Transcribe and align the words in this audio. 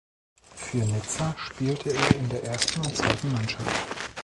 Für 0.55 0.77
Nizza 0.77 1.35
spielte 1.37 1.93
er 1.93 2.15
in 2.15 2.27
der 2.29 2.43
ersten 2.45 2.79
und 2.79 2.97
zweiten 2.97 3.31
Mannschaft. 3.31 4.15